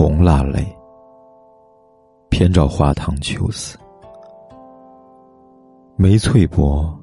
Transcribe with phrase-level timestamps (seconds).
[0.00, 0.64] 红蜡泪，
[2.30, 3.76] 偏照花堂秋思。
[5.96, 6.96] 梅翠薄，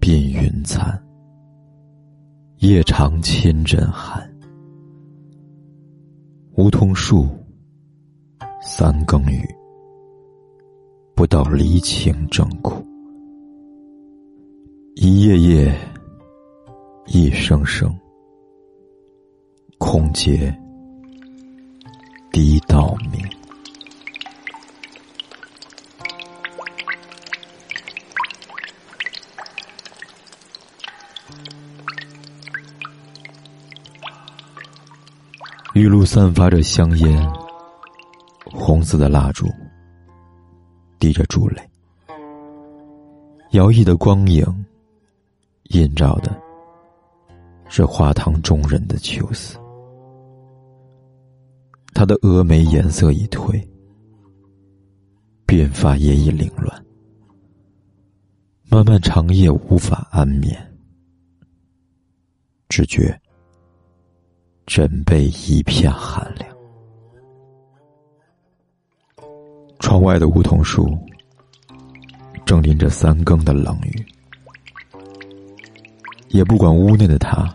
[0.00, 0.96] 鬓云残。
[2.58, 4.22] 夜长千枕寒。
[6.54, 7.26] 梧桐树，
[8.60, 9.42] 三更雨。
[11.16, 12.74] 不到离情正苦。
[14.94, 15.76] 一夜夜，
[17.08, 17.92] 一声声，
[19.78, 20.12] 空
[22.32, 22.42] 结。
[22.42, 23.28] 低道明，
[35.74, 37.32] 玉露散发着香烟，
[38.44, 39.46] 红色的蜡烛
[40.98, 41.62] 滴着珠泪，
[43.50, 44.44] 摇曳的光影
[45.64, 46.34] 映照的
[47.68, 49.61] 是花堂中人的秋思。
[52.02, 53.64] 他的峨眉颜色已褪，
[55.46, 56.84] 鬓发也已凌乱，
[58.68, 60.60] 漫漫长夜无法安眠，
[62.68, 63.16] 只觉
[64.66, 66.56] 枕背一片寒凉。
[69.78, 70.98] 窗外的梧桐树
[72.44, 74.04] 正淋着三更的冷雨，
[76.30, 77.48] 也不管屋内的他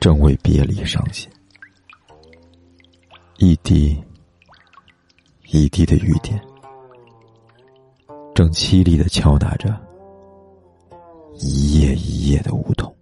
[0.00, 1.30] 正为别离伤心。
[3.44, 4.00] 一滴
[5.48, 6.40] 一滴的雨点，
[8.36, 9.76] 正凄厉的敲打着
[11.40, 12.94] 一夜一夜的梧桐，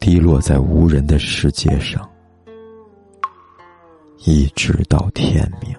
[0.00, 2.10] 滴落在无人的世界上，
[4.26, 5.72] 一直到天明。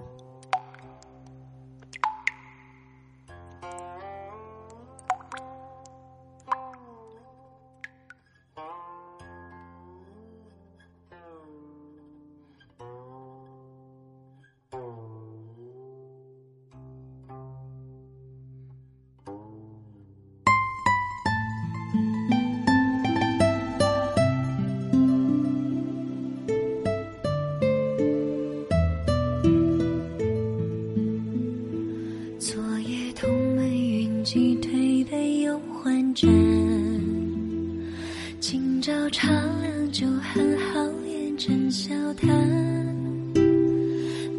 [39.13, 39.29] 茶
[39.61, 42.27] 凉酒寒，好言正笑谈。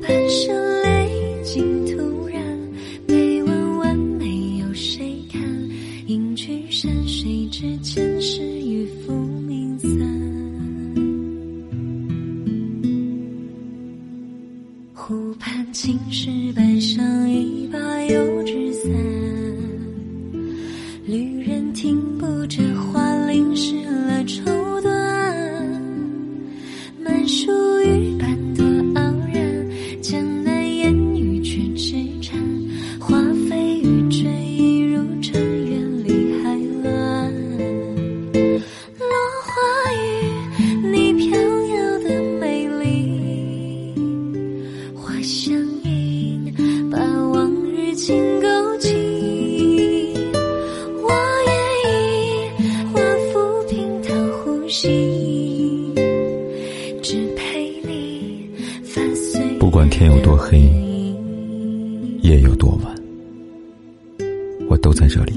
[0.03, 1.09] 半生泪
[1.45, 2.43] 尽突然，
[3.07, 5.41] 悲问问没有谁看？
[6.09, 9.13] 隐居山水之间，是与浮
[9.47, 9.91] 名散。
[14.93, 18.91] 湖畔青石板上，一把油纸伞。
[21.07, 22.14] 旅人听
[47.95, 48.93] 情勾起。
[51.03, 51.11] 我
[51.47, 51.53] 愿
[51.85, 52.51] 意
[52.93, 53.01] 化
[53.33, 55.95] 浮萍当呼吸，
[57.03, 58.51] 只陪你
[58.85, 59.41] 翻碎。
[59.59, 60.59] 不管天有多黑，
[62.23, 62.95] 夜有多晚，
[64.69, 65.33] 我都在这里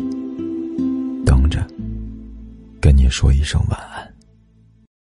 [1.26, 1.66] 等着，
[2.82, 4.07] 跟你说一声晚安。